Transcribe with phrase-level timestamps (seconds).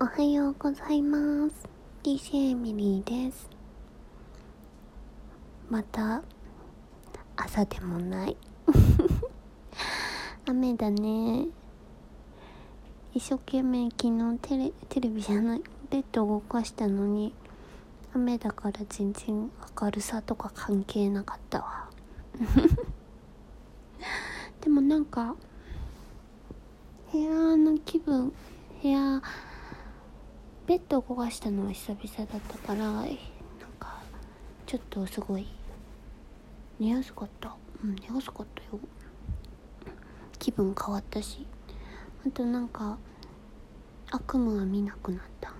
[0.00, 1.68] おはようございます。
[2.02, 3.48] DJ エミリーです。
[5.70, 6.20] また
[7.36, 8.36] 朝でもない。
[10.46, 11.46] 雨だね。
[13.14, 15.62] 一生懸命昨日テレテレビじゃない。
[15.90, 17.32] ベッド動かしたのに
[18.14, 19.48] 雨だから全然
[19.80, 21.88] 明るさとか関係なかったわ。
[24.60, 25.36] でもなんか
[27.12, 28.32] 部屋の気分
[28.82, 29.22] 部屋
[30.66, 33.06] ベッドを動かしたのは久々だったからなん
[33.78, 34.02] か
[34.64, 35.46] ちょっとすごい
[36.80, 37.54] 寝やすかった。
[37.82, 38.80] うん寝やすかったよ。
[40.38, 41.46] 気分変わったし。
[42.26, 42.96] あとなんか
[44.10, 45.52] 悪夢は見なくなった。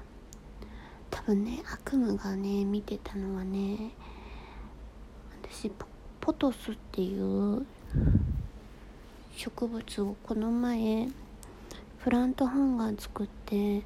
[1.11, 3.93] 多分ね悪夢がね見てたのはね
[5.43, 5.71] 私
[6.21, 7.67] ポトスっていう
[9.37, 11.09] 植物をこの前
[12.03, 13.83] プラントハンガー作って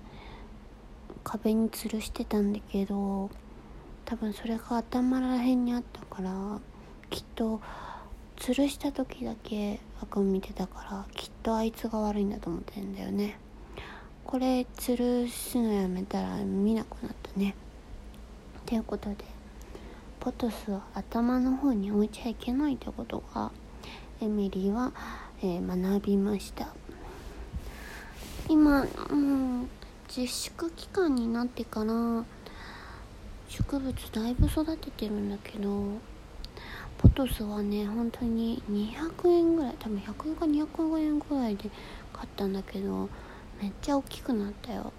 [1.30, 3.30] 壁に吊るしてたんだけど
[4.06, 6.58] 多分それが頭らへんにあったから
[7.11, 7.61] きっと
[8.36, 13.39] 吊るした時だけ悪夢見てたからきっとあいつが悪いんだと思ってんだよね。
[14.25, 17.55] これ吊るすのやめたら見なくなったね。
[18.64, 19.17] ということで
[20.20, 23.50] ポトスは頭の方に置いちゃいけないってことが
[24.22, 24.92] エミリーは、
[25.42, 26.69] えー、学びました。
[28.48, 29.77] 今もう
[30.09, 32.25] 自粛期間になってから
[33.47, 35.98] 植物だいぶ育ててるんだけど
[36.97, 41.70] ポトスはね本当に200円ぐらい多分100円か200円ぐらいで
[42.12, 43.11] 買ったんだけど
[43.61, 44.92] めっちゃ大きくなったよ。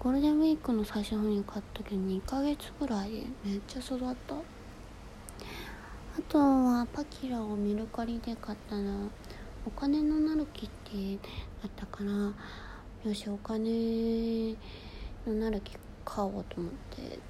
[0.00, 4.34] ゴールデンウィークの最初の方に買ったけど2ヶ月ぐらいでめっちゃ育った。
[4.34, 4.38] あ
[6.28, 8.82] とはパキラをメルカリで買ったら
[9.64, 11.16] お金のなる木って
[11.62, 12.10] だったから
[13.06, 14.56] よしお金
[15.28, 17.20] のなる木買おうと思って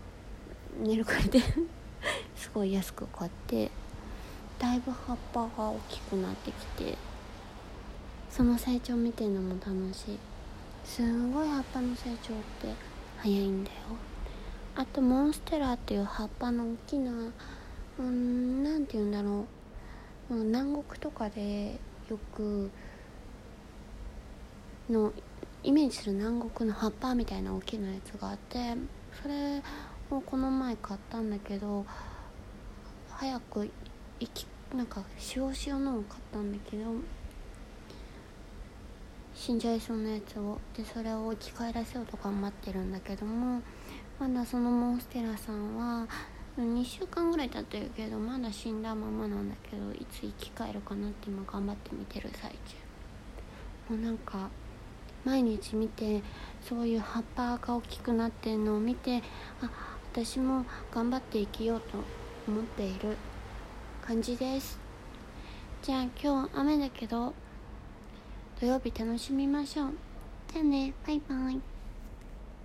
[0.83, 1.41] メルカリで。
[2.35, 3.71] すごい安く買って
[4.59, 6.97] だいぶ葉っぱが大きくなってきて
[8.31, 10.19] その成長見てるのも楽しい。
[10.83, 12.75] すごい葉っぱの成長って
[13.19, 13.77] 早いんだよ。
[14.77, 17.13] あとモンステラっていう葉っぱの大きな
[17.99, 19.45] うん何て言うんだろ
[20.31, 21.79] う南国とかで
[22.09, 22.71] よく
[24.89, 25.13] の
[25.67, 28.77] イメージする南国の葉っぱみたいな大きなやつがあって
[29.21, 29.61] それ
[30.13, 31.85] をこの前買ったんだけど
[33.11, 33.69] 早く
[34.21, 35.03] 生きなんか
[35.35, 36.85] 塩塩のを買ったんだけど
[39.35, 40.61] 死んじゃいそうなやつを。
[40.77, 43.61] でそれを生き返らせようと頑張ってるんだけども
[44.21, 46.07] まだそのモンステラさんは
[46.57, 53.95] 2週間ぐらい経ってるけどまだ死んだままなんだけどいつ生き返るかなって今頑張って見てる最中。
[53.95, 54.49] もうなんか
[55.27, 56.23] 毎日見て
[56.63, 59.23] そういう葉っぱが大きくなってるのを見て
[59.61, 59.69] あ
[60.13, 60.65] 私も
[60.95, 61.99] 頑張って生きようと
[62.49, 63.17] 思っている
[64.07, 64.79] 感じです。
[65.83, 67.35] じゃあ今日雨だけど
[68.61, 69.91] 土曜日楽しみましょう。
[70.53, 70.95] じゃあね。
[71.05, 71.76] バイバイ。